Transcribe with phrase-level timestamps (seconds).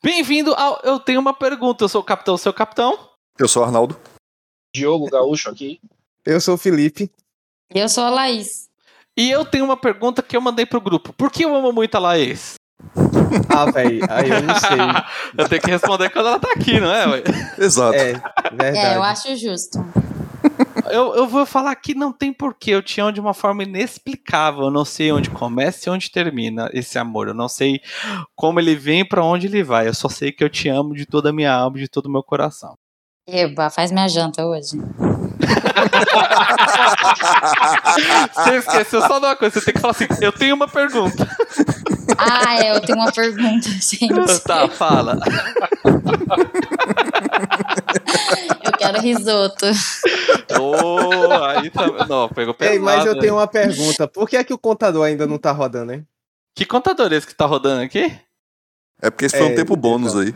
[0.00, 1.82] Bem-vindo ao Eu Tenho Uma Pergunta.
[1.82, 2.96] Eu sou o capitão, seu capitão.
[3.36, 3.98] Eu sou o Arnaldo.
[4.72, 5.80] Diogo Gaúcho aqui.
[6.24, 7.10] Eu sou o Felipe.
[7.68, 8.68] Eu sou a Laís.
[9.16, 11.12] E eu tenho uma pergunta que eu mandei pro grupo.
[11.12, 12.54] Por que eu amo muito a Laís?
[13.54, 14.78] Ah, velho, aí eu não sei.
[15.36, 17.22] eu tenho que responder quando ela tá aqui, não é, ué?
[17.58, 17.94] Exato.
[17.94, 18.12] É,
[18.52, 18.78] verdade.
[18.78, 19.78] É, eu acho justo.
[20.90, 22.72] Eu, eu vou falar que não tem porquê.
[22.72, 24.64] Eu te amo de uma forma inexplicável.
[24.64, 27.28] Eu não sei onde começa e onde termina esse amor.
[27.28, 27.80] Eu não sei
[28.34, 29.88] como ele vem para onde ele vai.
[29.88, 32.12] Eu só sei que eu te amo de toda a minha alma, de todo o
[32.12, 32.74] meu coração.
[33.26, 34.78] Eba, faz minha janta hoje.
[38.34, 39.60] Você esqueceu só de uma coisa.
[39.60, 41.28] Você tem que falar assim: eu tenho uma pergunta.
[42.16, 44.40] Ah, é, eu tenho uma pergunta, gente.
[44.44, 45.18] Tá, fala.
[48.64, 49.66] Eu quero risoto.
[50.58, 52.06] Oh, aí tá.
[52.06, 52.76] Não, pegou pesado.
[52.76, 54.08] Ei, mas eu tenho uma pergunta.
[54.08, 56.06] Por que é que o contador ainda não tá rodando, hein?
[56.54, 58.12] Que contador é esse que tá rodando aqui?
[59.00, 60.34] É porque esse foi um É, tempo bônus aí.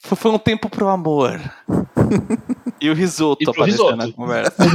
[0.00, 1.38] Foi foi um tempo pro amor.
[2.80, 3.96] E o risoto E apareceu risoto.
[3.96, 4.54] na conversa.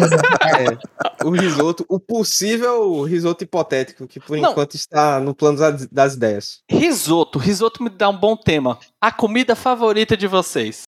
[1.22, 4.52] É, o risoto, o possível risoto hipotético, que por Não.
[4.52, 6.60] enquanto está no plano das, das ideias.
[6.70, 7.38] Risoto.
[7.40, 8.80] Risoto me dá um bom tema.
[9.00, 10.84] A comida favorita de vocês.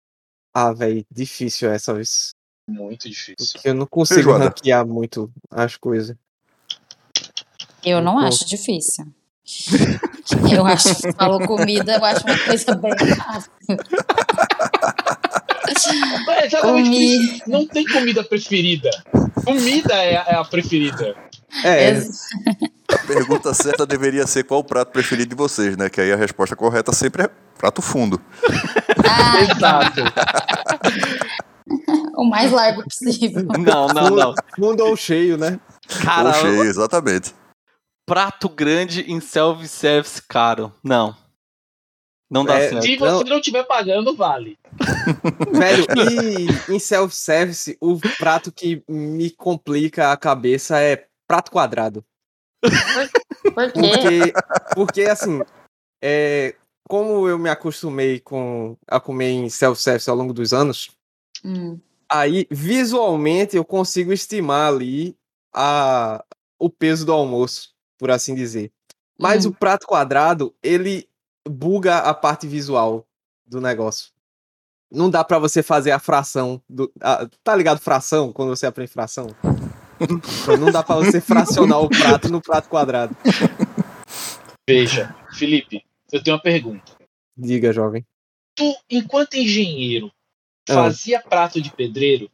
[0.54, 2.32] Ah, velho, difícil essa vez.
[2.68, 3.54] Muito difícil.
[3.54, 4.46] Porque eu não consigo Feijoada.
[4.46, 6.16] ranquear muito as coisas.
[7.84, 8.20] Eu não Pô.
[8.20, 9.06] acho difícil.
[10.52, 13.52] Eu acho, falou comida, eu acho uma coisa bem fácil.
[16.30, 17.16] É exatamente Comi.
[17.36, 17.44] isso.
[17.48, 18.90] Não tem comida preferida.
[19.46, 21.16] Comida é a, é a preferida.
[21.64, 22.20] É, Ex-
[22.92, 25.90] A pergunta certa deveria ser qual o prato preferido de vocês, né?
[25.90, 28.22] Que aí a resposta correta sempre é prato fundo.
[29.08, 30.02] Ah, Exato.
[32.18, 33.44] o mais largo possível.
[33.58, 34.34] Não, não, não.
[34.56, 35.60] fundo ou cheio, né?
[36.04, 37.34] Cara, Ou cheio, exatamente.
[38.06, 40.72] prato grande em self-service caro.
[40.84, 41.16] Não.
[42.30, 42.84] Não dá É, certo.
[42.84, 44.56] Se você não estiver pagando, vale.
[45.58, 52.04] Velho, e em self-service, o prato que me complica a cabeça é prato quadrado.
[53.54, 53.80] Por quê?
[53.80, 54.34] Porque,
[54.76, 55.42] porque assim,
[56.02, 56.56] é,
[56.88, 60.92] como eu me acostumei com, a comer em self-service ao longo dos anos,
[61.44, 61.80] Hum.
[62.10, 65.16] aí visualmente eu consigo estimar ali
[65.54, 66.24] a,
[66.58, 68.72] o peso do almoço, por assim dizer.
[69.18, 69.50] Mas Hum.
[69.50, 71.08] o prato quadrado, ele
[71.48, 73.08] buga a parte visual
[73.46, 74.12] do negócio.
[74.92, 76.62] Não dá pra você fazer a fração.
[76.70, 78.32] Do, a- tá ligado fração?
[78.34, 79.28] Quando você aprende fração?
[80.02, 83.16] Então, não dá pra você fracionar o prato no prato quadrado.
[84.70, 86.92] Veja, Felipe, eu tenho uma pergunta.
[87.38, 88.06] Diga, jovem.
[88.56, 90.12] Tu, enquanto engenheiro,
[90.70, 90.74] Ah.
[90.76, 92.30] fazia prato de pedreiro?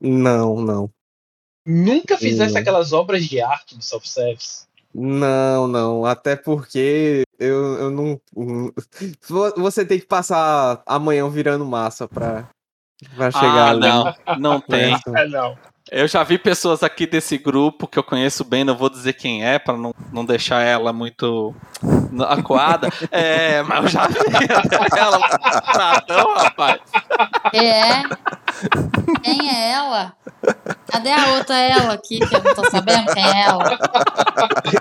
[0.00, 0.90] Não, não.
[1.66, 2.60] Nunca fizesse Não.
[2.60, 4.66] aquelas obras de arte do self-service?
[4.94, 6.04] Não, não.
[6.04, 8.20] Até porque eu, eu não.
[9.28, 12.48] Vo- Você tem que passar amanhã virando massa pra,
[13.16, 13.80] pra chegar Ah, ali.
[13.80, 14.14] não.
[14.38, 14.94] Não tem.
[15.14, 15.56] Ah, não.
[15.90, 19.44] Eu já vi pessoas aqui desse grupo que eu conheço bem, não vou dizer quem
[19.44, 21.54] é, pra não, não deixar ela muito
[22.28, 22.88] acuada.
[23.10, 24.14] É, mas eu já vi
[24.96, 25.18] ela
[25.72, 26.80] pratão, rapaz.
[27.52, 28.02] É?
[29.22, 30.12] Quem é ela?
[30.90, 33.78] Cadê a outra ela aqui, que eu não tô sabendo quem é ela?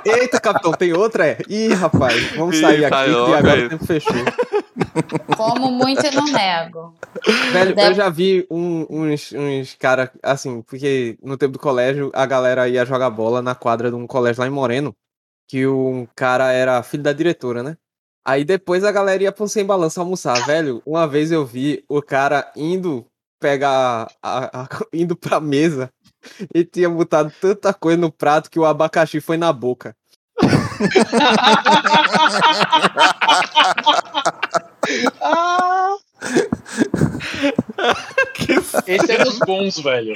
[0.05, 1.27] Eita, capitão, tem outra?
[1.27, 1.37] É?
[1.49, 3.65] Ih, rapaz, vamos Ih, sair aqui caiu, que agora velho.
[3.65, 4.13] o tempo fechou.
[5.37, 6.95] Como muito e não nego.
[7.51, 12.11] Velho, Deve- eu já vi um- uns, uns caras, assim, porque no tempo do colégio
[12.13, 14.93] a galera ia jogar bola na quadra de um colégio lá em Moreno,
[15.47, 17.75] que um cara era filho da diretora, né?
[18.25, 20.45] Aí depois a galera ia pro Sem Balanço almoçar.
[20.45, 23.05] Velho, uma vez eu vi o cara indo
[23.39, 25.89] pegar, a- a- indo pra mesa
[26.53, 29.95] e tinha botado tanta coisa no prato que o abacaxi foi na boca.
[38.87, 40.13] Esse é dos bons, velho.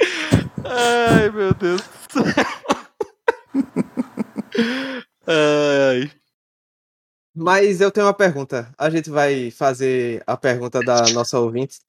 [0.64, 2.34] Ai, meu Deus do céu.
[5.26, 6.10] Ai.
[7.36, 8.72] Mas eu tenho uma pergunta.
[8.78, 11.80] A gente vai fazer a pergunta da nossa ouvinte.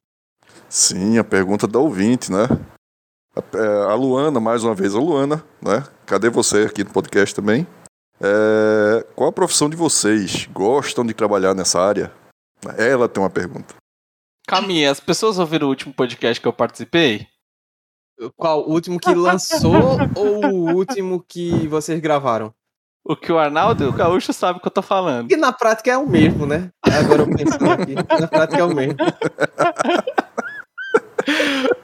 [0.67, 2.43] Sim, a pergunta da ouvinte, né?
[3.33, 5.87] A, é, a Luana, mais uma vez, a Luana, né?
[6.05, 7.65] Cadê você aqui no podcast também?
[8.19, 10.47] É, qual a profissão de vocês?
[10.47, 12.11] Gostam de trabalhar nessa área?
[12.77, 13.75] Ela tem uma pergunta.
[14.45, 17.25] Caminha, as pessoas ouviram o último podcast que eu participei?
[18.35, 18.67] Qual?
[18.67, 19.71] O último que lançou
[20.13, 22.53] ou o último que vocês gravaram?
[23.09, 25.29] O que o Arnaldo e o Gaúcho sabem o que eu tô falando.
[25.29, 26.69] Que na prática é o mesmo, né?
[26.81, 27.95] Agora eu pensando aqui.
[27.95, 28.97] Na prática é o mesmo.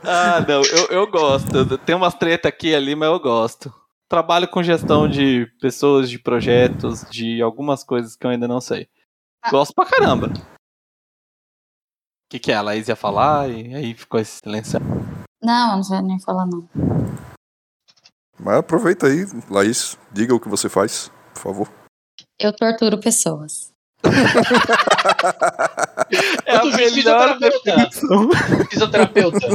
[0.03, 1.77] Ah, não, eu, eu gosto.
[1.79, 3.73] Tem umas treta aqui e ali, mas eu gosto.
[4.09, 8.89] Trabalho com gestão de pessoas, de projetos, de algumas coisas que eu ainda não sei.
[9.49, 10.29] Gosto pra caramba.
[12.29, 12.55] que, que é?
[12.55, 14.79] A Laís ia falar e aí ficou esse silêncio.
[15.41, 16.67] Não, eu não sei nem falar, não.
[18.43, 19.97] Mas aproveita aí, Laís.
[20.11, 21.67] Diga o que você faz, por favor.
[22.39, 23.71] Eu torturo pessoas.
[26.45, 27.89] É Tu fez fisioterapeuta.
[28.69, 29.39] Fisioterapeuta.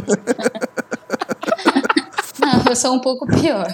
[2.41, 3.67] Não, eu sou um pouco pior.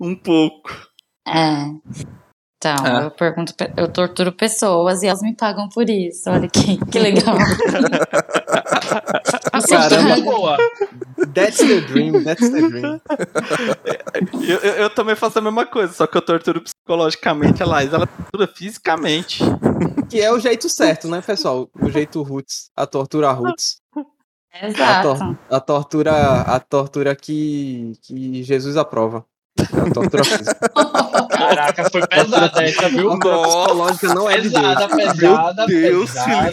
[0.00, 0.70] um pouco.
[1.26, 1.64] É.
[2.58, 3.02] Então, Ah.
[3.04, 6.30] eu pergunto, pe- eu torturo pessoas e elas me pagam por isso.
[6.30, 7.36] Olha que, que legal.
[9.68, 10.08] Caramba.
[10.10, 10.22] paga.
[10.22, 10.56] Boa.
[11.34, 13.00] That's the dream, that's the dream.
[14.48, 17.92] Eu, eu, eu também faço a mesma coisa, só que eu torturo psicologicamente a Laís,
[17.92, 19.42] ela tortura fisicamente.
[20.08, 21.68] Que é o jeito certo, né, pessoal?
[21.80, 23.76] O jeito roots, a tortura roots.
[24.54, 25.18] A, Exato.
[25.18, 29.24] tor- a tortura, a tortura que, que Jesus aprova.
[29.58, 30.58] É a tortura física.
[31.36, 33.10] Caraca, foi pesada essa, A viu?
[33.10, 34.62] tortura psicológica não é de Deus.
[34.62, 36.52] Pesada, pesada, Deus, pesada.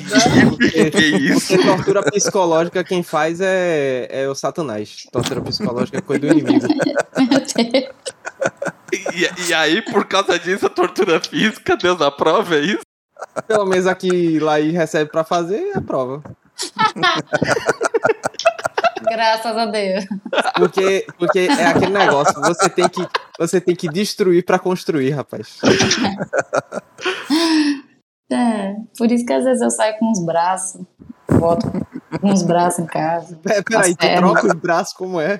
[0.59, 1.47] Que que é isso?
[1.55, 5.07] Porque tortura psicológica quem faz é, é o Satanás.
[5.11, 6.67] Tortura psicológica é coisa do inimigo.
[7.17, 7.89] Meu Deus.
[9.13, 12.81] E, e aí, por causa disso, a tortura física, Deus aprova, é isso?
[13.47, 16.21] Pelo menos aqui lá e recebe pra fazer, aprova.
[19.03, 20.05] Graças a Deus.
[20.55, 23.07] Porque, porque é aquele negócio, você tem que,
[23.37, 25.59] você tem que destruir pra construir, rapaz.
[28.31, 30.81] É, por isso que às vezes eu saio com uns braços.
[31.29, 31.71] Volto
[32.19, 33.39] com uns braços em casa.
[33.45, 35.39] É, peraí, tu troca os braços como é?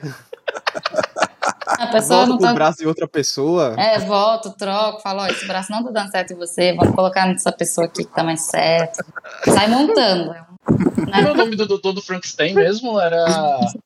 [1.80, 2.54] A pessoa Volta com tá.
[2.54, 3.76] braços de outra pessoa.
[3.78, 7.26] É, volto, troco, falo, ó, esse braço não tá dando certo em você, vamos colocar
[7.28, 9.04] nessa pessoa aqui que tá mais certo.
[9.46, 10.36] Sai montando.
[10.66, 13.00] Como é o nome do doutor do Frankenstein mesmo?
[13.00, 13.26] Era.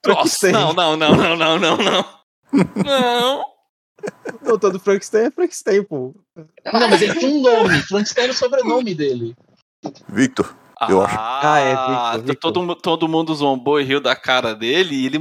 [0.06, 2.06] Nossa, não, não, não, não, não, não, não.
[2.76, 3.46] Não.
[4.42, 6.14] O doutor do Frankenstein é Frankenstein, pô.
[6.36, 7.82] Não, mas ele tinha um nome.
[7.82, 9.36] Frankenstein era o sobrenome dele.
[10.08, 10.56] Victor,
[10.88, 11.16] Eu acho.
[11.20, 12.52] Ah, é, Victor, Victor.
[12.52, 15.18] Todo, todo mundo zombou e riu da cara dele e ele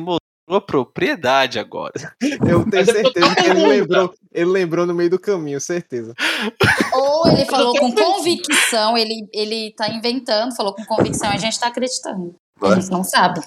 [0.48, 1.92] mostrou a propriedade agora.
[2.22, 6.14] Eu tenho Mas é certeza que ele lembrou, ele lembrou no meio do caminho, certeza.
[6.94, 11.58] Ou ele falou com convicção, ele, ele tá inventando, falou com convicção, e a gente
[11.58, 12.34] tá acreditando.
[12.62, 13.40] A gente não sabe.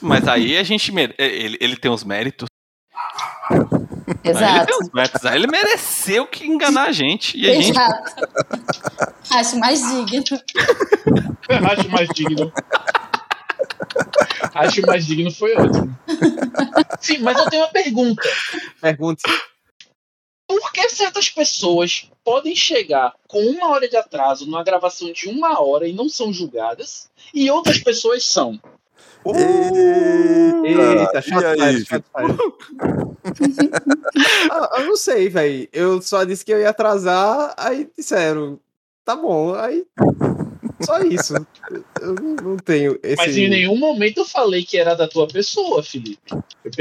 [0.00, 0.92] Mas aí a gente.
[0.92, 2.46] mere- Ele, ele tem os méritos.
[3.50, 4.66] Aí ele Exato.
[4.66, 5.24] tem os méritos.
[5.26, 7.36] Aí ele mereceu que enganar a gente.
[7.36, 7.70] E a gente.
[7.70, 8.28] Exato.
[9.34, 10.40] Acho mais digno.
[11.48, 12.52] Acho mais digno.
[14.54, 15.98] Acho mais digno foi ótimo.
[17.00, 18.28] Sim, mas eu tenho uma pergunta.
[18.80, 19.22] Pergunte.
[20.46, 25.60] Por que certas pessoas podem chegar com uma hora de atraso numa gravação de uma
[25.60, 28.60] hora e não são julgadas, e outras pessoas são?
[30.64, 32.36] Eita, e shot aí, fire, shot fire.
[34.50, 35.68] Ah, eu não sei, velho.
[35.72, 38.58] Eu só disse que eu ia atrasar, aí disseram,
[39.04, 39.86] tá bom, aí.
[40.84, 41.34] Só isso.
[42.00, 43.16] Eu não tenho esse.
[43.16, 46.20] Mas em nenhum momento eu falei que era da tua pessoa, Felipe.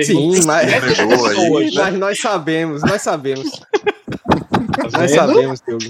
[0.02, 1.74] Sim, mas, aí, pessoas.
[1.74, 3.62] mas nós sabemos, nós sabemos.
[4.90, 5.84] Tá Nós sabemos, Diogo.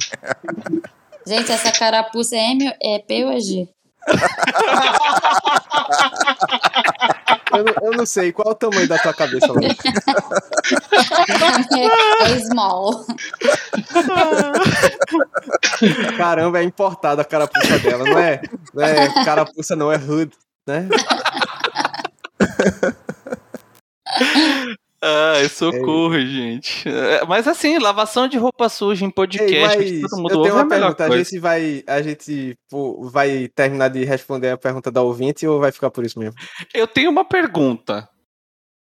[1.26, 3.68] Gente, essa carapuça é, M, é P ou é G?
[7.54, 9.72] Eu, não- eu não sei qual é o tamanho da tua cabeça, Léo.
[12.24, 13.06] é small.
[16.18, 18.42] Caramba, é importada a carapuça dela, não é?
[18.74, 20.32] Não é carapuça, não, é hood,
[20.68, 20.88] né?
[25.04, 26.88] Ai, socorro, gente.
[26.88, 30.58] É, Mas assim, lavação de roupa suja em podcast, Ei, todo mundo eu ouve tenho
[30.58, 31.04] é a uma melhor pergunta.
[31.16, 35.60] A gente vai, a gente pô, vai terminar de responder a pergunta da ouvinte ou
[35.60, 36.36] vai ficar por isso mesmo?
[36.74, 38.08] Eu tenho uma pergunta.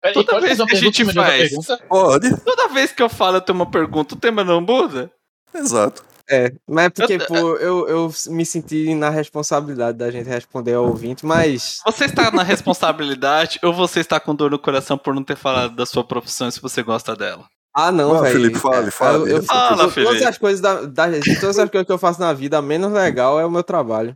[0.01, 1.49] Peraí, Toda vez que a gente faz.
[1.49, 1.77] pergunta?
[1.89, 5.11] Pode, Toda vez que eu falo eu tenho uma pergunta, o tema não muda?
[5.55, 6.03] exato.
[6.33, 10.73] É, mas é porque, Eu- pô, eu, eu me senti na responsabilidade da gente responder
[10.73, 15.13] ao ouvinte, mas Você está na responsabilidade ou você está com dor no coração por
[15.13, 17.45] não ter falado da sua profissão e se você gosta dela?
[17.75, 18.39] Ah, não, velho.
[18.39, 19.15] Felipe, fale, É, fale.
[19.17, 20.23] Eu, eu, Fala, todas Felipe.
[20.25, 21.07] as coisas da, da-
[21.39, 24.15] todas as coisas que eu faço na vida, a menos legal é o meu trabalho.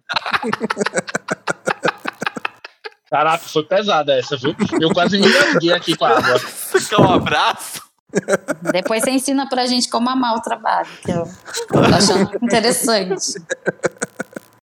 [3.09, 4.53] Caraca, foi pesada essa, viu?
[4.81, 6.39] Eu quase me engasguei aqui com a água.
[6.89, 7.81] Quer um abraço?
[8.71, 11.23] Depois você ensina pra gente como amar o trabalho, que eu
[11.67, 13.41] tô achando interessante.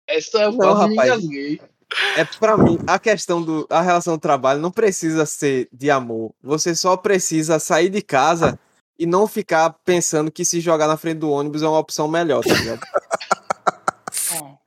[0.07, 1.73] Essa eu Não, quase me rapaz.
[2.17, 6.35] É pra mim, a questão do a relação do trabalho não precisa ser de amor.
[6.43, 8.59] Você só precisa sair de casa
[8.99, 12.43] e não ficar pensando que se jogar na frente do ônibus é uma opção melhor,
[12.43, 12.81] tá ligado?
[14.33, 14.63] É.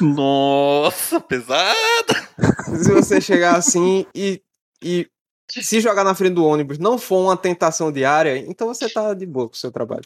[0.00, 2.14] Nossa, pesado.
[2.82, 4.42] se você chegar assim e,
[4.82, 5.08] e
[5.62, 9.26] se jogar na frente do ônibus não for uma tentação diária, então você tá de
[9.26, 10.04] boa com o seu trabalho.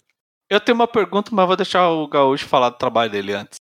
[0.51, 3.59] Eu tenho uma pergunta, mas vou deixar o Gaúcho falar do trabalho dele antes.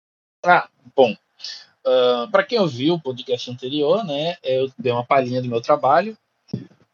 [0.45, 1.13] Ah, bom.
[1.13, 6.17] uh, para quem ouviu o podcast anterior, né, eu dei uma palhinha do meu trabalho.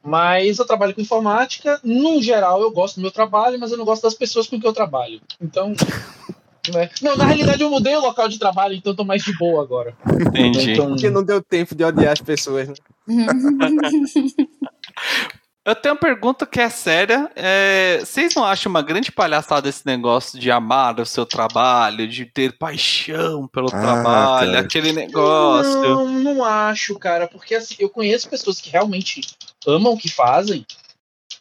[0.03, 1.81] Mas eu trabalho com informática.
[1.83, 4.67] No geral, eu gosto do meu trabalho, mas eu não gosto das pessoas com que
[4.67, 5.21] eu trabalho.
[5.41, 5.73] Então.
[6.75, 6.91] Né?
[7.01, 9.63] Não, na realidade, eu mudei o local de trabalho, então eu tô mais de boa
[9.63, 9.97] agora.
[10.21, 10.73] Entendi.
[10.73, 12.75] Então, Porque não deu tempo de odiar as pessoas, né?
[15.65, 17.29] Eu tenho uma pergunta que é séria.
[17.35, 22.25] É, vocês não acham uma grande palhaçada esse negócio de amar o seu trabalho, de
[22.25, 24.61] ter paixão pelo Ah, trabalho, cara.
[24.61, 25.83] aquele negócio?
[25.83, 29.23] Não, não acho, cara, porque assim, eu conheço pessoas que realmente
[29.67, 30.65] amam o que fazem,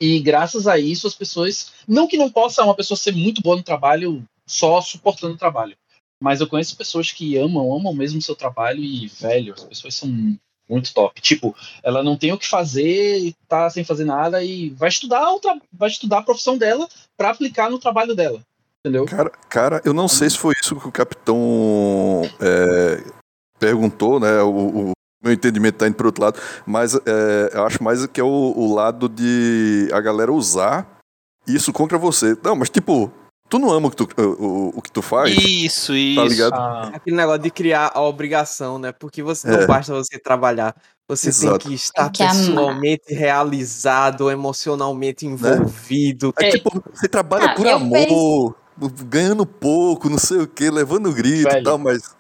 [0.02, 1.72] e graças a isso as pessoas.
[1.88, 5.78] Não que não possa uma pessoa ser muito boa no trabalho só suportando o trabalho,
[6.20, 9.94] mas eu conheço pessoas que amam, amam mesmo o seu trabalho, e, velho, as pessoas
[9.94, 10.36] são
[10.70, 11.22] muito top.
[11.22, 15.40] Tipo, ela não tem o que fazer tá sem fazer nada e vai estudar, o
[15.40, 18.42] tra- vai estudar a profissão dela pra aplicar no trabalho dela.
[18.86, 19.06] Entendeu?
[19.06, 23.04] Cara, cara, eu não sei se foi isso que o capitão é,
[23.60, 24.42] perguntou, né?
[24.42, 24.92] O, o
[25.24, 28.28] meu entendimento tá indo pro outro lado, mas é, eu acho mais que é o,
[28.28, 31.00] o lado de a galera usar
[31.48, 32.38] isso contra você.
[32.44, 33.12] Não, mas tipo,
[33.56, 35.32] tu não ama o que tu, o, o- que tu faz?
[35.36, 36.22] Isso, isso.
[36.22, 36.54] Tá ligado?
[36.54, 38.92] Ah, Aquele negócio de criar a obrigação, né?
[38.92, 39.58] Porque você É.
[39.60, 40.76] não basta você trabalhar.
[41.08, 41.60] Você Exato.
[41.60, 42.36] tem que estar Tem que amar.
[42.36, 46.34] pessoalmente realizado, emocionalmente envolvido.
[46.38, 46.52] Aí, É.
[46.52, 48.56] tipo, você trabalha Ah, por amor,
[49.08, 51.64] ganhando pouco, não sei o que, levando grito e Velho.
[51.64, 52.16] tal, mas.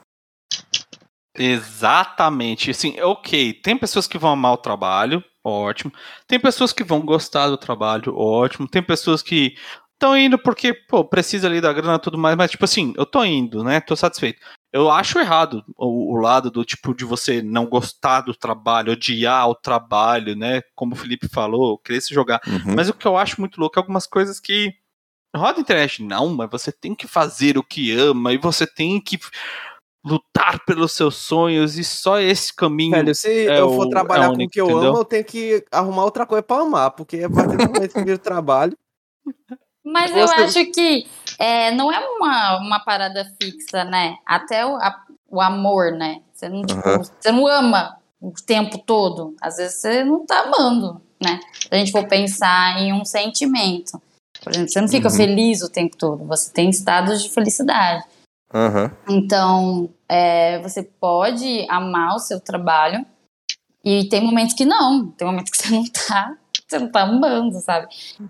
[1.38, 2.72] Exatamente.
[2.72, 5.92] Assim, ok, tem pessoas que vão amar o trabalho, ótimo.
[6.27, 8.68] Tem pessoas que vão gostar do trabalho, ótimo.
[8.68, 9.56] Tem pessoas que
[9.96, 13.06] estão indo porque, pô, precisa ali da grana e tudo mais, mas tipo assim, eu
[13.06, 13.80] tô indo, né?
[13.82, 14.40] Tô satisfeito.
[14.72, 19.50] Eu acho errado o, o lado do tipo de você não gostar do trabalho, odiar
[19.50, 20.62] o trabalho, né?
[20.75, 22.42] Como o Felipe falou, querer se jogar.
[22.46, 22.75] Uhum.
[22.75, 24.74] Mas o que eu acho muito louco é algumas coisas que
[25.36, 26.04] roda a internet.
[26.04, 29.18] Não, mas você tem que fazer o que ama e você tem que
[30.06, 32.92] lutar pelos seus sonhos e só esse caminho.
[32.92, 34.90] Velho, se é eu o- for é trabalhar o com o que eu entendeu?
[34.90, 36.92] amo, eu tenho que arrumar outra coisa pra amar.
[36.92, 38.78] Porque a partir do momento que vira trabalho.
[39.86, 41.06] Mas eu acho que
[41.38, 44.15] é, não é uma, uma parada fixa, né?
[44.25, 46.22] Até o, a- o amor, né?
[46.34, 47.04] Você não, tipo, Aham.
[47.04, 49.36] você não ama o tempo todo.
[49.42, 51.39] Às vezes você não tá amando, né?
[51.62, 54.01] Se a gente for pensar em um sentimento.
[54.44, 55.15] Por exemplo, você não fica Uhum.
[55.15, 56.25] feliz o tempo todo.
[56.25, 58.04] Você tem estados de felicidade.
[58.54, 58.92] Aham.
[59.10, 63.06] Então, é, você pode amar o seu trabalho
[63.84, 66.36] e tem momentos que não, tem momentos que você não tá,
[66.67, 67.88] você não tá amando, sabe?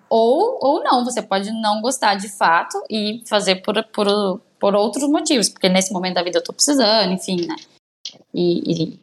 [0.10, 5.08] Ou, ou não, você pode não gostar de fato e fazer por, por, por outros
[5.10, 7.56] motivos, porque nesse momento da vida eu tô precisando, enfim, né?
[8.34, 9.00] E, e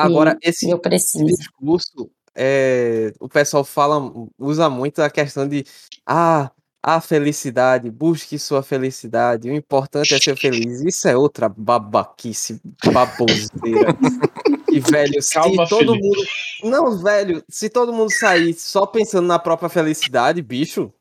[0.00, 1.26] Agora, Sim, esse preciso.
[1.26, 4.00] discurso, é, o pessoal fala,
[4.38, 5.64] usa muito a questão de
[6.06, 6.50] ah,
[6.82, 10.80] a felicidade, busque sua felicidade, o importante é ser feliz.
[10.80, 13.94] Isso é outra babaquice, baboseira.
[14.72, 16.06] e, velho, se Calma, todo Felipe.
[16.06, 16.26] mundo.
[16.64, 20.92] Não, velho, se todo mundo sair só pensando na própria felicidade, bicho,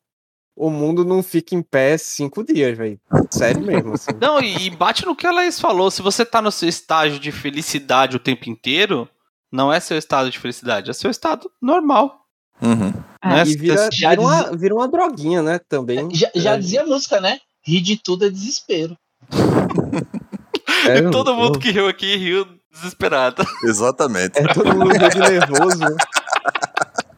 [0.55, 2.99] o mundo não fica em pé cinco dias, velho.
[3.31, 4.11] Sério mesmo, assim.
[4.19, 5.89] Não, e bate no que a Laís falou.
[5.89, 9.07] Se você tá no seu estágio de felicidade o tempo inteiro,
[9.51, 12.25] não é seu estado de felicidade, é seu estado normal.
[12.61, 12.91] Uhum.
[13.23, 13.43] né?
[13.47, 15.59] E vira, Já vira, uma, vira uma droguinha, né?
[15.69, 16.13] Também.
[16.13, 17.39] já, já É, dizia a música, né?
[17.63, 18.97] Rir de tudo é desespero.
[20.87, 23.43] é, Todo mundo que riu aqui riu desesperado.
[23.63, 24.37] Exatamente.
[24.37, 25.95] É, todo mundo riu de nervoso, né?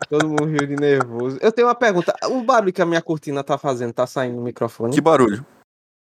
[0.10, 1.38] Todo mundo riu de nervoso.
[1.41, 2.13] Eu tenho uma pergunta.
[2.25, 4.93] O barulho que a minha cortina tá fazendo, tá saindo no microfone?
[4.93, 5.46] Que barulho.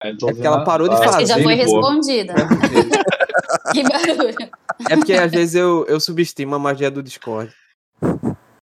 [0.02, 1.18] É É porque ela parou de Acho fazer.
[1.18, 2.34] que já foi respondida.
[3.72, 4.50] que barulho.
[4.90, 7.52] É porque às vezes eu, eu subestimo a magia do Discord.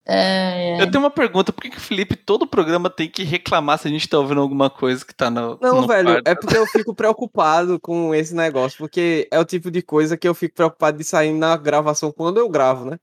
[0.06, 0.82] É, é.
[0.82, 3.88] Eu tenho uma pergunta: por que, que o Felipe todo programa tem que reclamar se
[3.88, 5.58] a gente tá ouvindo alguma coisa que tá no.
[5.60, 6.28] Não, no velho, quarto?
[6.28, 10.28] é porque eu fico preocupado com esse negócio, porque é o tipo de coisa que
[10.28, 12.98] eu fico preocupado de sair na gravação quando eu gravo, né?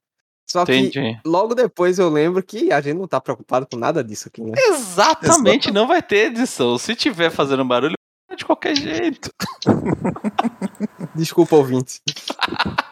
[0.48, 1.18] Só que Entendi.
[1.26, 4.52] logo depois eu lembro que a gente não tá preocupado com nada disso aqui, né?
[4.58, 6.78] Exatamente, não vai ter edição.
[6.78, 7.96] Se tiver fazendo barulho,
[8.30, 9.32] é de qualquer jeito.
[11.16, 12.02] Desculpa, ouvinte.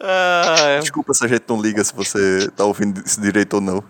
[0.00, 3.84] Ah, Desculpa se a gente não liga se você tá ouvindo isso direito ou não.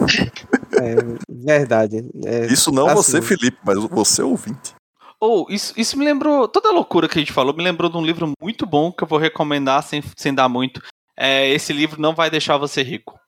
[0.00, 0.94] É
[1.28, 2.08] verdade.
[2.24, 2.94] É, Isso não assim.
[2.94, 4.74] você, Felipe, mas você ouvinte.
[5.20, 6.46] Ou isso, isso me lembrou.
[6.46, 9.02] Toda a loucura que a gente falou me lembrou de um livro muito bom que
[9.02, 10.80] eu vou recomendar sem, sem dar muito.
[11.16, 13.18] É, esse livro não vai deixar você rico.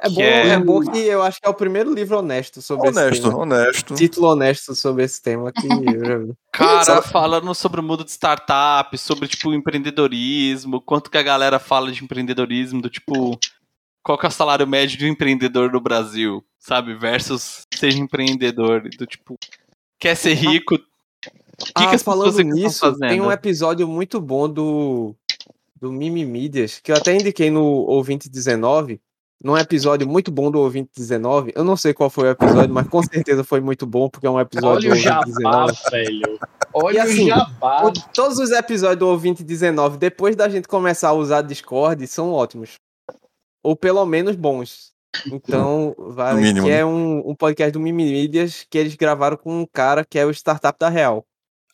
[0.00, 2.60] É bom, Que é- é bom que eu acho que é o primeiro livro honesto
[2.62, 3.38] sobre esse Honesto, tema.
[3.42, 3.94] honesto.
[3.94, 6.32] Título honesto sobre esse tema que eu já vi.
[6.52, 11.90] Cara, falando sobre o mundo de startup, sobre, tipo, empreendedorismo, quanto que a galera fala
[11.92, 13.38] de empreendedorismo, do tipo,
[14.02, 16.94] qual que é o salário médio do empreendedor no Brasil, sabe?
[16.94, 19.36] Versus seja empreendedor, do tipo,
[19.98, 23.08] quer ser rico, O que, ah, que as falando nisso, estão fazendo?
[23.10, 25.14] tem um episódio muito bom do
[25.80, 29.00] do Mimimídias, que eu até indiquei no Ouvinte 19,
[29.42, 31.52] num episódio muito bom do Ouvinte 19.
[31.54, 34.30] Eu não sei qual foi o episódio, mas com certeza foi muito bom, porque é
[34.30, 35.78] um episódio Olha do Ouvinte jabá, 19.
[35.90, 36.38] velho.
[36.74, 37.84] Olha E assim, o jabá.
[37.86, 42.32] O- todos os episódios do Ouvinte 19, depois da gente começar a usar Discord, são
[42.32, 42.74] ótimos.
[43.62, 44.92] Ou pelo menos bons.
[45.32, 46.80] Então, vale, mínimo, que né?
[46.80, 50.30] é um, um podcast do Mimimídias que eles gravaram com um cara que é o
[50.30, 51.24] Startup da Real.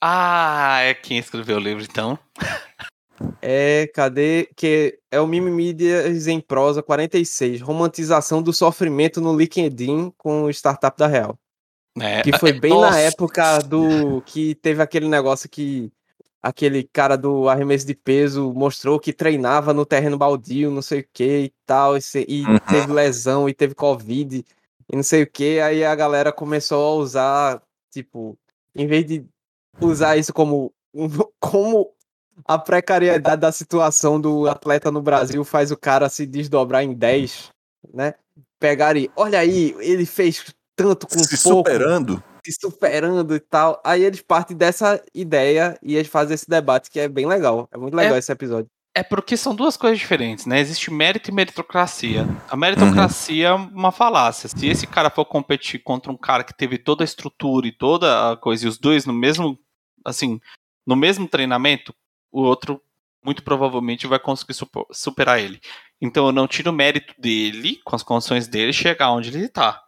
[0.01, 2.19] Ah, é quem escreveu o livro, então.
[3.41, 4.49] É, cadê?
[4.57, 10.97] Que é o Mimimídias em prosa 46, romantização do sofrimento no LinkedIn com o Startup
[10.97, 11.39] da Real.
[12.01, 12.91] É, Que foi bem Nossa.
[12.91, 15.93] na época do que teve aquele negócio que
[16.43, 21.09] aquele cara do arremesso de peso mostrou que treinava no terreno baldio, não sei o
[21.11, 22.59] que e tal, e, e Uhum.
[22.69, 24.45] teve lesão e teve covid
[24.93, 28.39] e não sei o que, aí a galera começou a usar, tipo,
[28.75, 29.25] em vez de
[29.81, 30.73] usar isso como
[31.41, 31.94] como
[32.47, 37.51] a precariedade da situação do atleta no Brasil faz o cara se desdobrar em 10,
[37.93, 38.15] né?
[38.59, 40.45] Pegar e, olha aí, ele fez
[40.77, 42.23] tanto com Se pouco superando.
[42.45, 43.81] se superando e tal.
[43.85, 47.69] Aí eles partem dessa ideia e eles fazem esse debate que é bem legal.
[47.73, 48.67] É muito legal esse episódio.
[48.97, 50.61] É porque são duas coisas diferentes, né?
[50.61, 52.29] Existe mérito e meritocracia.
[52.49, 54.49] A meritocracia é uma falácia.
[54.49, 58.31] Se esse cara for competir contra um cara que teve toda a estrutura e toda
[58.33, 59.59] a coisa, e os dois no mesmo,
[60.05, 60.41] assim,
[60.87, 61.93] no mesmo treinamento,
[62.35, 62.83] o outro
[63.25, 64.55] muito provavelmente vai conseguir
[64.91, 65.61] superar ele.
[66.03, 69.81] Então eu não tiro o mérito dele, com as condições dele, chegar onde ele tá.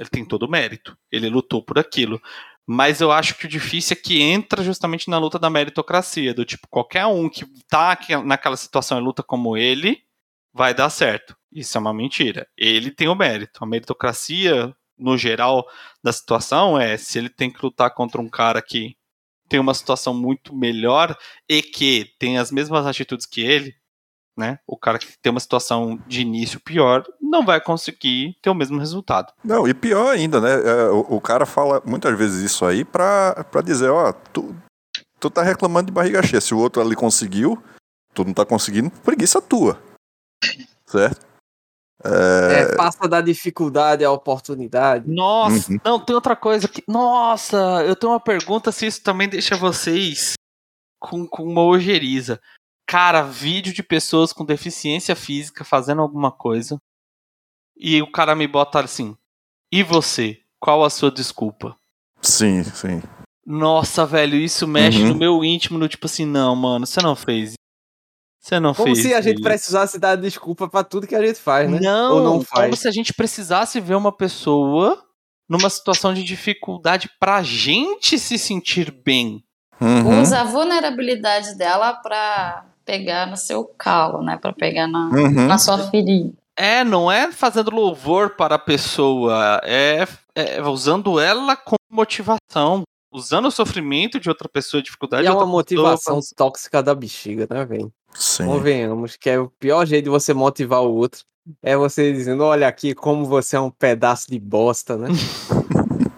[0.00, 0.96] Ele tem todo o mérito.
[1.12, 2.20] Ele lutou por aquilo.
[2.66, 6.46] Mas eu acho que o difícil é que entra justamente na luta da meritocracia, do
[6.46, 10.02] tipo, qualquer um que tá naquela situação e luta como ele,
[10.52, 11.36] vai dar certo.
[11.52, 12.48] Isso é uma mentira.
[12.56, 13.62] Ele tem o mérito.
[13.62, 15.68] A meritocracia, no geral,
[16.02, 18.96] da situação é se ele tem que lutar contra um cara que
[19.52, 21.14] tem uma situação muito melhor
[21.46, 23.74] e que tem as mesmas atitudes que ele,
[24.34, 24.58] né?
[24.66, 28.78] O cara que tem uma situação de início pior não vai conseguir ter o mesmo
[28.78, 29.30] resultado.
[29.44, 30.54] Não, e pior ainda, né?
[30.54, 34.56] é, o, o cara fala muitas vezes isso aí pra, pra dizer, ó, tu,
[35.20, 36.40] tu tá reclamando de barriga cheia.
[36.40, 37.62] Se o outro ali conseguiu,
[38.14, 39.78] tu não tá conseguindo, preguiça tua.
[40.86, 41.26] Certo?
[42.04, 45.08] É, passa da dificuldade à oportunidade.
[45.08, 45.78] Nossa, Uhum.
[45.84, 46.82] não, tem outra coisa que.
[46.88, 50.34] Nossa, eu tenho uma pergunta se isso também deixa vocês
[51.00, 52.40] com, com uma ojeriza.
[52.86, 56.76] Cara, vídeo de pessoas com deficiência física fazendo alguma coisa.
[57.76, 59.16] E o cara me bota assim.
[59.72, 60.38] E você?
[60.60, 61.76] Qual a sua desculpa?
[62.20, 63.02] Sim, sim.
[63.46, 65.08] Nossa, velho, isso mexe Uhum.
[65.08, 67.56] no meu íntimo, no tipo assim, não, mano, você não fez isso.
[68.42, 69.44] Você não Como fez se a gente isso.
[69.44, 71.78] precisasse dar desculpa pra tudo que a gente faz, né?
[71.80, 72.78] Não, Ou não como faz.
[72.80, 75.00] se a gente precisasse ver uma pessoa
[75.48, 79.44] numa situação de dificuldade pra gente se sentir bem.
[79.80, 84.36] Uhum, Usa a vulnerabilidade dela pra pegar no seu calo, né?
[84.36, 85.46] Pra pegar na, uhum.
[85.46, 86.32] na sua ferida.
[86.56, 93.46] É, não é fazendo louvor para a pessoa, é, é usando ela como motivação, usando
[93.46, 97.46] o sofrimento de outra pessoa, dificuldade E de é uma pessoa motivação tóxica da bexiga,
[97.50, 97.92] né, velho?
[98.14, 98.46] Sim.
[98.46, 101.24] Convenhamos que é o pior jeito de você motivar o outro.
[101.62, 105.08] É você dizendo, olha aqui como você é um pedaço de bosta, né?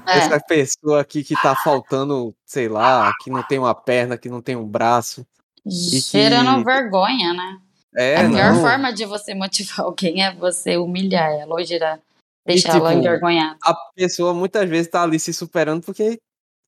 [0.07, 0.19] É.
[0.19, 4.43] Essa pessoa aqui que tá faltando, sei lá, que não tem uma perna, que não
[4.43, 5.27] tem um braço.
[5.63, 7.59] que- Gerando vergonha, né?
[7.97, 8.61] É, a pior não.
[8.61, 11.99] forma de você motivar alguém é você humilhar ela ou gerar,
[12.47, 13.57] deixar tipo, ela envergonhada.
[13.65, 16.19] a pessoa muitas vezes tá ali se superando porque,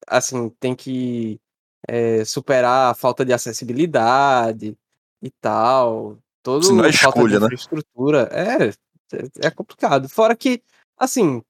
[0.07, 1.40] assim, tem que
[1.88, 4.77] é, superar a falta de acessibilidade
[5.23, 6.19] e tal.
[6.42, 7.47] Todo Se não é falta escolha, de né?
[7.47, 8.29] infraestrutura.
[8.33, 10.09] É, é- é complicado.
[10.09, 10.62] Fora que,
[10.97, 11.42] assim,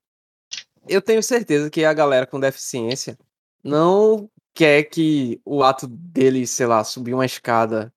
[0.88, 3.18] eu tenho certeza que a galera com deficiência
[3.62, 7.92] não quer que o ato dele, sei lá, subir uma escada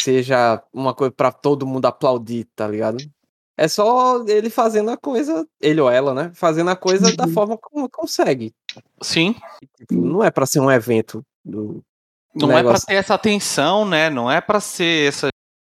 [0.00, 2.98] seja uma coisa pra todo mundo aplaudir, tá ligado?
[3.58, 6.30] É só ele fazendo a coisa, ele ou ela, né?
[6.34, 8.54] Fazendo a coisa da forma como consegue.
[9.02, 9.34] Sim,
[9.78, 11.82] Tipo, não é pra ser um evento do.
[12.34, 12.86] não é pra negócio.
[12.86, 14.10] ter essa atenção, né?
[14.10, 15.28] Não é pra ser essa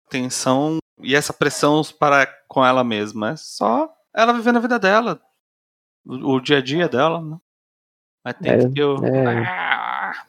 [0.09, 3.31] tensão e essa pressão para com ela mesma.
[3.31, 5.21] É só ela vivendo a vida dela,
[6.03, 7.37] o, o dia a dia dela, né?
[8.25, 9.45] Mas tem É, que o é.
[9.47, 10.25] Ah,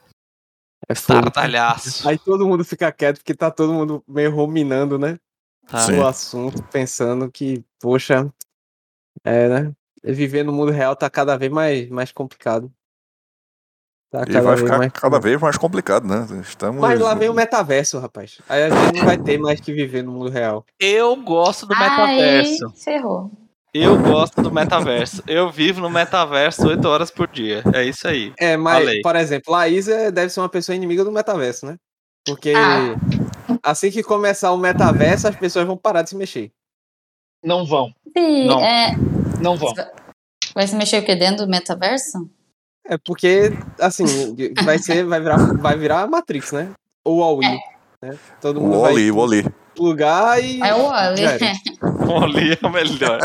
[0.87, 1.31] É fogo.
[1.31, 2.07] tardalhaço.
[2.07, 5.17] Aí todo mundo fica quieto porque tá todo mundo meio ruminando, né?
[5.69, 5.79] Tá?
[5.79, 5.99] Sim.
[5.99, 8.31] O assunto, pensando que, poxa,
[9.23, 9.71] é, né?
[10.03, 12.71] Viver no mundo real tá cada vez mais, mais complicado.
[14.11, 16.25] Tá E vai vez ficar mais cada vez mais complicado, né?
[16.41, 16.81] Estamos...
[16.81, 18.39] Mas lá vem o metaverso, rapaz.
[18.49, 20.65] Aí a gente não vai ter mais que viver no mundo real.
[20.79, 22.73] Eu gosto do Aí metaverso.
[22.83, 23.31] ferrou.
[23.71, 25.21] Eu gosto do metaverso.
[25.27, 27.61] Eu vivo no metaverso 8 horas por dia.
[27.71, 28.33] É isso aí.
[28.39, 29.01] É, mas, Falei.
[29.01, 31.77] por exemplo, Laís deve ser uma pessoa inimiga do metaverso, né?
[32.25, 32.95] Porque Ah.
[33.63, 36.51] Assim que começar o metaverso, as pessoas vão parar de se mexer.
[37.43, 38.59] Não vão, Sim, Não.
[38.59, 38.95] é,
[39.41, 39.73] não vão.
[40.53, 41.15] vai se mexer o quê?
[41.15, 42.29] Dentro do metaverso?
[42.85, 44.03] É porque, assim,
[44.63, 46.71] vai ser, vai virar, vai virar a Matrix, né?
[47.05, 47.59] Ou a Wii.
[48.01, 48.17] Né?
[48.41, 49.45] Todo O mundo vai Oli, o Oli.
[49.75, 50.59] plugar e.
[50.61, 51.37] É o era.
[52.07, 53.19] O Oli é o melhor.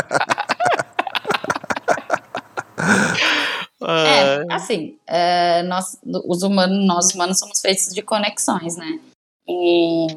[3.81, 8.99] É, Ah, assim, é, nós, os humanos, nós humanos somos feitos de conexões, né?
[9.47, 10.07] E,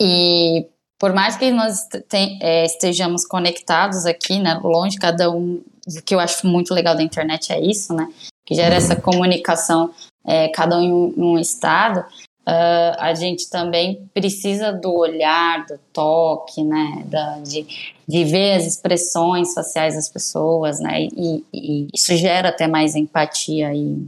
[0.00, 0.66] e
[0.98, 6.14] por mais que nós te- é, estejamos conectados aqui, né, longe, cada um, o que
[6.14, 8.08] eu acho muito legal da internet é isso, né?
[8.44, 9.90] Que gera essa comunicação,
[10.26, 12.04] é, cada um em um, estado,
[12.44, 17.04] ah, a gente também precisa do olhar, do toque, né?
[17.06, 17.66] Da, de,
[18.06, 21.08] de ver as expressões faciais das pessoas, né?
[21.14, 24.06] E, e isso gera até mais empatia e,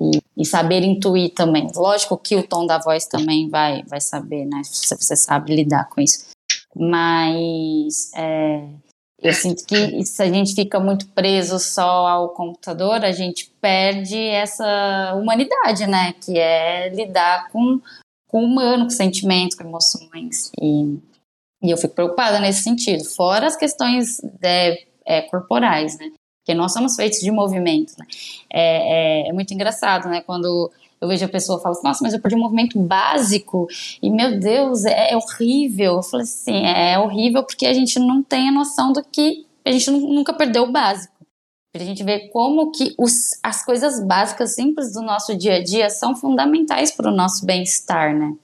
[0.00, 1.68] e, e saber intuir também.
[1.74, 4.62] Lógico que o tom da voz também vai, vai saber, né?
[4.64, 6.30] Se você sabe lidar com isso.
[6.74, 8.66] Mas é,
[9.22, 14.16] eu sinto que se a gente fica muito preso só ao computador, a gente perde
[14.16, 16.14] essa humanidade, né?
[16.14, 17.80] Que é lidar com,
[18.26, 20.50] com o humano, com sentimentos, com emoções.
[20.58, 20.98] E,
[21.62, 23.04] e eu fico preocupada nesse sentido.
[23.04, 26.10] Fora as questões é, é, corporais, né?
[26.40, 28.06] Porque nós somos feitos de movimento, né?
[28.52, 30.22] É, é, é muito engraçado, né?
[30.22, 33.66] Quando eu vejo a pessoa fala assim, nossa, mas eu perdi um movimento básico
[34.02, 35.96] e, meu Deus, é, é horrível.
[35.96, 39.46] Eu falo assim, é horrível porque a gente não tem a noção do que...
[39.64, 41.14] A gente nu- nunca perdeu o básico.
[41.72, 45.88] Pra gente ver como que os, as coisas básicas, simples do nosso dia a dia
[45.88, 48.34] são fundamentais para o nosso bem-estar, né?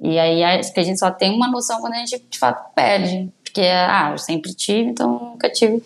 [0.00, 2.72] E aí acho que a gente só tem uma noção quando a gente de fato
[2.74, 3.30] perde.
[3.44, 5.82] Porque, ah, eu sempre tive, então nunca tive,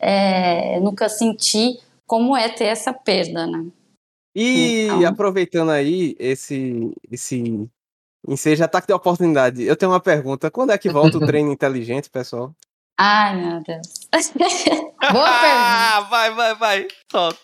[0.00, 3.64] é, nunca senti como é ter essa perda, né?
[4.34, 5.06] E Então.
[5.08, 7.68] aproveitando aí esse, esse
[8.26, 10.50] ensejo ataque de oportunidade, eu tenho uma pergunta.
[10.50, 12.54] Quando é que volta o treino inteligente, pessoal?
[12.98, 13.86] Ai, meu Deus.
[15.12, 15.40] Boa pergunta.
[15.42, 16.88] Ah, vai, vai, vai.
[17.10, 17.38] Solta.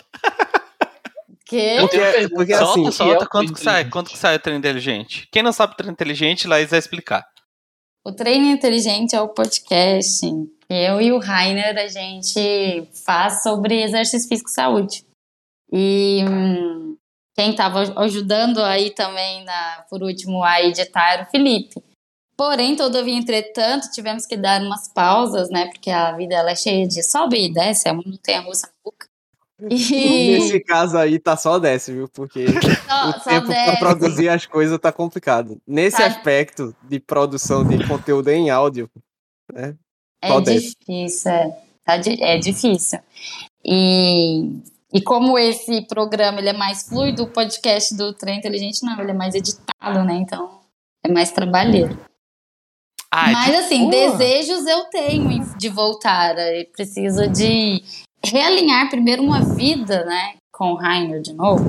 [1.47, 1.77] Que?
[1.81, 3.25] Porque, porque solta, assim, que é solta.
[3.25, 3.73] o Quanto que sai?
[3.75, 3.93] inteligente?
[3.93, 5.29] Quanto que sai o treino inteligente?
[5.31, 7.25] Quem não sabe treino inteligente, Laís vai explicar.
[8.07, 13.83] O Treino Inteligente é o podcast que eu e o Rainer a gente faz sobre
[13.83, 15.05] exercício físico e saúde.
[15.73, 16.21] E
[17.35, 21.83] quem estava ajudando aí também, na, por último, a editar era o Felipe.
[22.37, 25.67] Porém, todavia, entretanto, tivemos que dar umas pausas, né?
[25.67, 29.09] Porque a vida ela é cheia de sobe e desce, é uma montanha-russa maluca.
[29.59, 32.09] E nesse caso aí tá só desce, viu?
[32.09, 32.45] Porque
[32.87, 33.79] só, o só tempo pra desce.
[33.79, 35.59] produzir as coisas tá complicado.
[35.67, 36.07] Nesse Tá.
[36.07, 38.91] aspecto de produção de conteúdo em áudio,
[39.55, 40.75] É Só desce.
[40.79, 41.63] difícil, é.
[41.85, 42.99] Tá é difícil.
[43.65, 44.61] E,
[44.93, 49.13] e como esse programa ele é mais fluido, o podcast do Trem Inteligente não, ele
[49.13, 50.15] é mais editado, né?
[50.17, 50.61] Então
[51.05, 51.97] é mais trabalheiro.
[53.11, 53.91] Ah, Mas de assim, boa.
[54.19, 56.37] desejos eu tenho de voltar.
[56.39, 57.83] Eu preciso de
[58.33, 60.35] realinhar primeiro uma vida, né?
[60.53, 61.65] Com o Rainer de novo.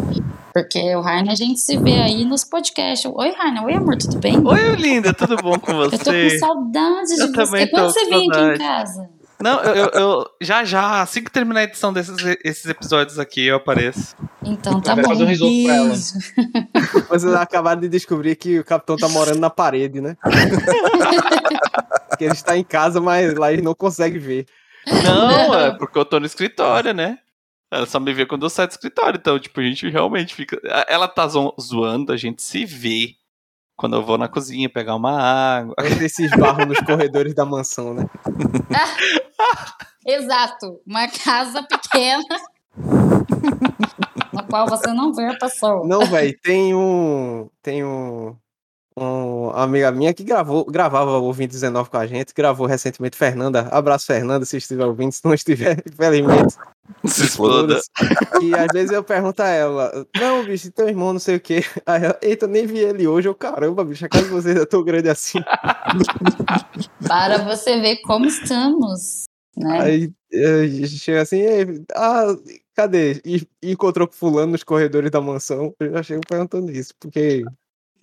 [0.53, 3.09] Porque o Rainer a gente se vê aí nos podcasts.
[3.13, 3.63] Oi, Rainer.
[3.63, 4.37] Oi, amor, tudo bem?
[4.43, 6.39] Oi, linda, tudo bom com Eu tô com você?
[6.39, 7.33] saudade de Eu você.
[7.33, 9.09] também tô Quando você vem aqui em casa?
[9.39, 13.45] Não, eu, eu- eu- já já, assim que terminar a edição desses esses episódios aqui,
[13.45, 14.15] eu apareço.
[14.43, 15.09] Então tá Vai bom.
[15.11, 15.93] fazer um risoto pra ela.
[17.09, 20.17] Vocês acabaram de descobrir que o capitão tá morando na parede, né?
[22.17, 24.45] que ele está em casa, mas lá ele não consegue ver.
[25.03, 27.19] Não, é porque eu tô no escritório, né?
[27.71, 29.17] Ela só me vê quando eu saio do escritório.
[29.17, 30.59] Então, tipo, a gente realmente fica.
[30.87, 33.15] Ela tá zo- zoando, a gente se vê
[33.75, 35.75] quando eu vou na cozinha pegar uma água.
[35.85, 38.05] Entre esses barros nos corredores da mansão, né?
[40.05, 40.79] Exato.
[40.87, 42.23] Uma casa pequena.
[44.33, 45.85] na qual você não vê a pessoa.
[45.85, 47.49] Não, velho, tem um.
[47.61, 48.35] Tem um.
[48.99, 53.67] Um amiga minha que gravou, gravava o Ouvinte 19 com a gente, gravou recentemente Fernanda.
[53.71, 56.55] Abraço, Fernanda, se estiver ouvindo, se não estiver, infelizmente.
[57.05, 57.79] Se exploda.
[58.41, 61.63] E às vezes eu pergunto a ela, não, bicho, teu irmão não sei o quê.
[61.85, 64.65] Aí ela, eita, nem vi ele hoje, eu, caramba, bicho, a casa de vocês é
[64.65, 65.37] tão grande assim.
[67.07, 69.25] Para você ver como estamos.
[69.55, 69.79] Né?
[69.79, 72.35] Aí eh, chega assim, "Ei, ah,
[72.75, 73.21] cadê?
[73.23, 75.71] E e encontrou com fulano nos corredores da mansão.
[75.79, 77.43] Eu já chego perguntando isso, porque,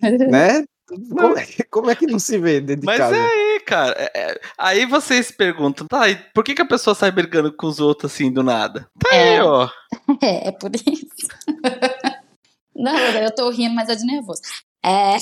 [0.01, 0.63] né?
[0.87, 3.15] Como é, como é que não se vê dentro de Mas casa?
[3.15, 3.95] é aí, cara.
[3.97, 7.65] é- é- aí vocês perguntam, tá, e por que, que a pessoa sai brigando com
[7.67, 8.87] os outros assim do nada?
[8.99, 9.35] Tá É.
[9.35, 9.67] aí, ó.
[10.21, 11.07] É, é por isso.
[12.75, 14.41] Não, eu tô rindo, mas é de nervoso.
[14.83, 15.15] É,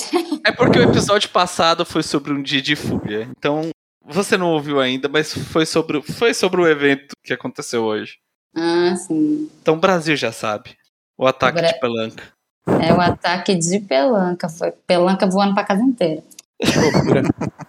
[0.45, 3.29] É porque o episódio passado foi sobre um dia de fúria.
[3.37, 3.69] Então,
[4.05, 8.17] Você não ouviu ainda, mas foi sobre, foi sobre o evento que aconteceu hoje.
[8.53, 9.49] Ah, sim.
[9.61, 10.75] Então o Brasil já sabe.
[11.17, 12.32] O ataque Bra- de Pelanca.
[12.65, 14.47] É o ataque de pelanca.
[14.49, 16.23] Foi pelanca voando pra casa inteira.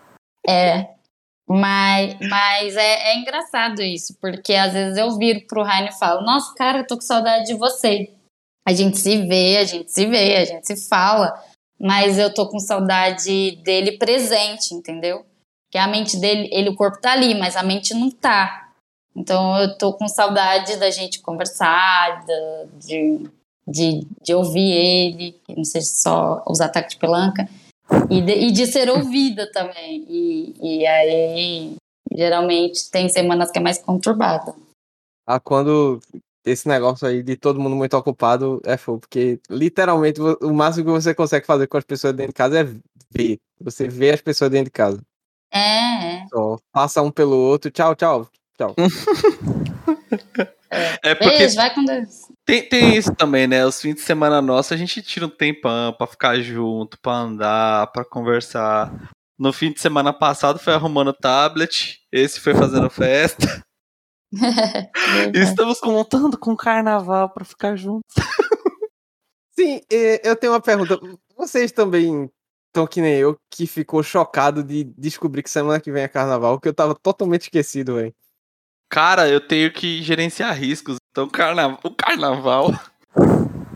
[0.46, 0.90] É.
[1.48, 6.22] Mas, mas é, é engraçado isso, porque às vezes eu viro pro Rainer e falo,
[6.22, 8.10] nossa, cara, eu tô com saudade de você.
[8.66, 11.34] A gente se vê, a gente se vê, a gente se fala,
[11.78, 15.24] mas eu tô com saudade dele presente, entendeu?
[15.70, 18.70] Que a mente dele, ele, o corpo tá ali, mas a mente não tá.
[19.14, 23.28] Então eu tô com saudade da gente conversar, da- de,
[23.66, 27.48] de, de ouvir ele, que não seja só os ataques de pelanca.
[28.10, 30.06] E de, e de ser ouvida também.
[30.08, 31.76] E, e aí,
[32.12, 34.54] geralmente, tem semanas que é mais conturbada.
[35.26, 36.00] Ah, quando
[36.44, 40.90] esse negócio aí de todo mundo muito ocupado é fogo, porque literalmente o máximo que
[40.90, 42.64] você consegue fazer com as pessoas dentro de casa é
[43.10, 43.38] ver.
[43.60, 45.00] Você vê as pessoas dentro de casa.
[45.50, 46.26] É, é.
[46.28, 48.74] Só passa um pelo outro, tchau, tchau, tchau.
[51.02, 52.22] É porque Beijo, vai com Deus.
[52.44, 53.64] tem, tem isso também, né?
[53.64, 57.86] Os fins de semana nossos a gente tira um tempão pra ficar junto, pra andar,
[57.92, 58.92] pra conversar.
[59.38, 63.62] No fim de semana passado foi arrumando tablet, esse foi fazendo festa.
[65.32, 68.12] E estamos contando com o carnaval pra ficar juntos.
[69.56, 69.80] Sim,
[70.24, 70.98] eu tenho uma pergunta.
[71.36, 72.28] Vocês também
[72.66, 76.58] estão que nem eu, que ficou chocado de descobrir que semana que vem é carnaval,
[76.58, 78.12] que eu tava totalmente esquecido, velho.
[78.88, 80.96] Cara, eu tenho que gerenciar riscos.
[81.10, 81.78] Então, carna...
[81.82, 82.70] o carnaval.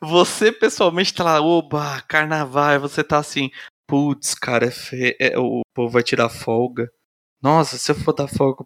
[0.00, 3.50] Você pessoalmente tá lá, oba, carnaval, e você tá assim,
[3.86, 5.16] putz, cara, é fe...
[5.18, 6.88] é, o povo vai tirar folga.
[7.42, 8.64] Nossa, se eu for dar folga.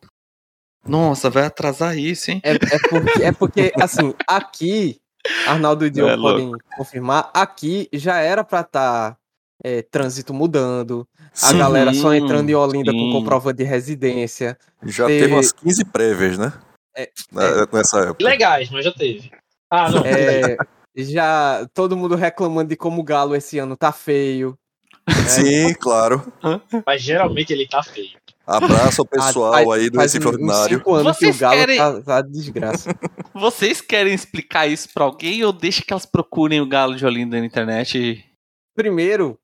[0.86, 2.40] Nossa, vai atrasar isso, hein?
[2.44, 5.00] É, é porque, é porque, assim, aqui,
[5.46, 9.16] Arnaldo e Diogo É podem confirmar, aqui já era pra estar
[9.90, 12.98] trânsito mudando, a Sim, galera só entrando em Olinda sim.
[12.98, 14.58] com comprovante de residência.
[14.84, 16.52] Já ter- teve umas 15 prévias, né?
[16.96, 18.24] É, Na- Nessa época.
[18.24, 19.30] Legais, mas já teve.
[19.70, 20.02] Ah, não.
[20.04, 20.56] É,
[20.96, 24.58] já todo mundo reclamando de como o Galo esse ano tá feio.
[25.26, 26.30] Sim, claro.
[26.86, 28.20] Mas geralmente ele tá feio.
[28.46, 30.80] Abraço ao pessoal aí do Recife Ordinário.
[30.80, 32.90] que Vocês o Galo querem- tá, tá desgraça.
[33.32, 37.38] Vocês querem explicar isso pra alguém ou deixa que elas procurem o Galo de Olinda
[37.40, 38.22] na internet?
[38.76, 39.38] Primeiro,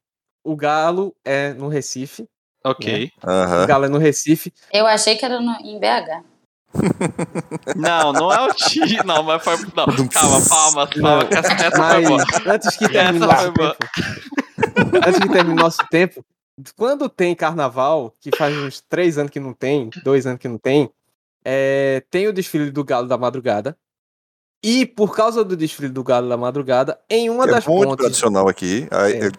[0.50, 2.28] o Galo é no Recife.
[2.64, 3.12] Ok.
[3.22, 3.66] O Aham.
[3.66, 4.52] Galo é no Recife.
[4.72, 6.24] Eu achei que era no, em BH.
[7.76, 8.98] Não, não é o time.
[9.04, 9.56] Não, mas foi.
[9.74, 12.24] Não, calma, palmas, palmas, que essa, essa foi Mas boa.
[12.54, 13.76] antes que termine nosso foi tempo.
[15.06, 16.24] antes que termine nosso tempo,
[16.76, 20.58] quando tem carnaval, que faz uns três anos que não tem, dois anos que não
[20.58, 20.90] tem,
[21.44, 23.76] é, tem o desfile do Galo da Madrugada.
[24.62, 27.84] E por causa do desfile do Galo da Madrugada, em uma Que é das muito
[27.90, 27.96] pontes.
[28.04, 28.88] tradicional aqui.
[28.90, 29.30] Aí, É.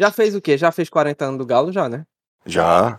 [0.00, 0.56] Já fez o quê?
[0.56, 2.06] Já fez 40 anos do Galo, já, né?
[2.46, 2.98] Já.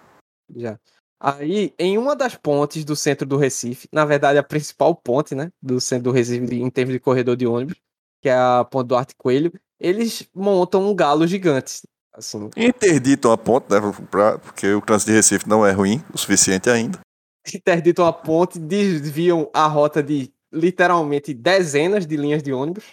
[0.56, 0.80] Já.
[1.20, 5.52] Aí, em uma das pontes do centro do Recife, na verdade, a principal ponte, né,
[5.60, 7.76] do centro do Recife em termos de corredor de ônibus,
[8.22, 11.82] que é a ponte do Arte Coelho, eles montam um galo gigante.
[12.14, 13.80] Assim, Interditam a ponte, né?
[14.12, 17.00] pra- porque o trânsito de Recife não é ruim o suficiente ainda.
[17.52, 22.84] interditam a ponte, desviam a rota de literalmente dezenas de linhas de ônibus.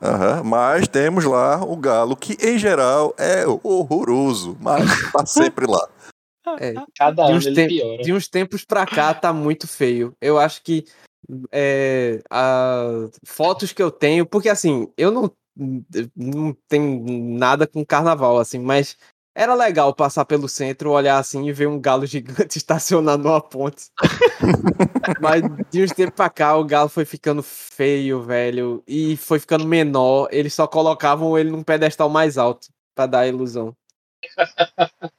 [0.00, 5.88] Aham, Mas temos lá o galo, que em geral é horroroso, mas tá sempre lá.
[6.60, 8.02] É, Cada De ano uns ele piora.
[8.02, 10.14] de uns tempos pra cá tá muito feio.
[10.20, 10.84] Eu acho que
[11.50, 15.30] é, a- fotos que eu tenho, porque assim, eu não,
[16.14, 17.02] não tenho
[17.38, 18.96] nada com carnaval, assim, mas
[19.36, 23.90] era legal passar pelo centro, olhar assim e ver um galo gigante estacionado numa ponte.
[25.20, 29.66] mas de uns tempos pra cá o galo foi ficando feio, velho, e foi ficando
[29.66, 30.28] menor.
[30.32, 33.76] Eles só colocavam ele num pedestal mais alto pra dar a ilusão.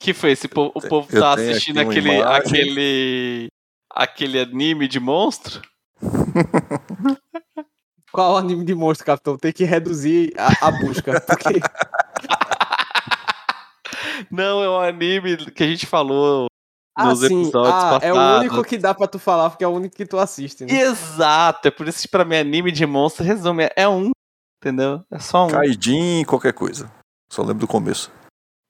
[0.00, 0.72] que foi esse povo?
[0.74, 2.34] O povo Eu tá assistindo aquele, imagem.
[2.34, 3.48] aquele.
[3.90, 5.60] aquele anime de monstro?
[8.10, 9.36] Qual o anime de monstro, capitão?
[9.36, 11.20] Tem que reduzir a, a busca.
[11.20, 11.60] Porque
[14.36, 16.46] Não, é um anime que a gente falou
[16.98, 18.04] nos assim, episódios ah, passados.
[18.04, 20.64] é o único que dá pra tu falar, porque é o único que tu assiste,
[20.64, 20.72] né?
[20.72, 24.10] Exato, é por isso que pra mim anime de monstro resume, é- um,
[24.62, 25.02] entendeu?
[25.10, 25.48] É só um.
[25.48, 26.90] Kaijin, qualquer coisa.
[27.32, 28.10] Só lembro do começo.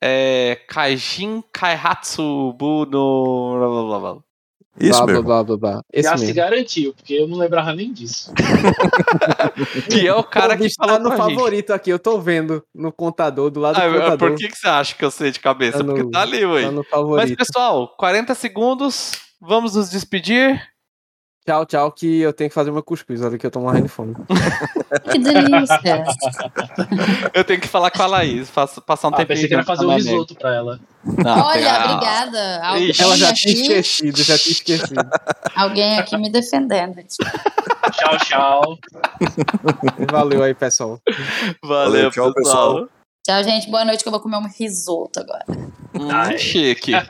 [0.02, 3.56] É Kaijin Kaihatsu Buno.
[3.58, 4.22] blá, blá, blá, blá.
[4.78, 5.22] Isso blá, mesmo.
[5.24, 5.80] blá, blá, blá.
[5.92, 6.36] Esse Já se mesmo.
[6.36, 8.32] garantiu, porque eu não lembrava nem disso.
[9.90, 11.34] Que é o cara que bicho, tá falou no pra gente.
[11.36, 14.18] favorito aqui, eu tô vendo no contador, do lado do Ah, contador.
[14.18, 15.78] por que, que você acha que eu sei de cabeça?
[15.78, 16.64] Tá no- Porque tá ali, ué.
[16.64, 17.36] Tá Mas, favorito.
[17.38, 19.12] pessoal, 40 segundos.
[19.40, 20.60] Vamos nos despedir.
[21.46, 23.88] Tchau, tchau, que eu tenho que fazer meu cuscuz ali, que eu tô morrendo de
[23.88, 24.14] fome.
[25.10, 26.04] Que delícia.
[27.34, 29.28] Eu tenho que falar com a Laís, faço- passar um Ah, tempinho.
[29.28, 30.80] pensei que era fazer um risoto pra ela.
[31.04, 32.64] Não, Olha, obrigada.
[32.64, 32.92] Alguém.
[32.98, 35.08] Ela já tinha aqui, esquecido, já tinha esquecido.
[35.54, 36.96] alguém aqui me defendendo.
[37.92, 38.78] Tchau, tchau.
[40.10, 41.00] Valeu aí, pessoal.
[41.62, 42.74] Valeu, Valeu, tchau, pessoal.
[42.74, 42.88] pessoal.
[43.24, 43.70] Tchau, gente.
[43.70, 45.44] Boa noite, que eu vou comer um risoto agora.
[45.94, 46.38] Hum, Ai.
[46.38, 46.92] chique.